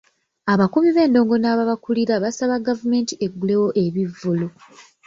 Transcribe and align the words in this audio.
Abakubi 0.53 0.89
b'endongo 0.95 1.35
n'ababakulira 1.39 2.13
basaba 2.23 2.55
gavumenti 2.67 3.13
eggulewo 3.25 3.67
ebivvulu. 3.83 4.47